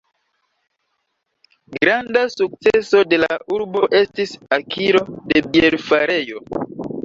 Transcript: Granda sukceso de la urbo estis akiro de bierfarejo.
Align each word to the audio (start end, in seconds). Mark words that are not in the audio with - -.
Granda 1.73 2.21
sukceso 2.37 3.03
de 3.11 3.21
la 3.25 3.31
urbo 3.57 3.85
estis 4.03 4.35
akiro 4.61 5.07
de 5.31 5.47
bierfarejo. 5.53 6.45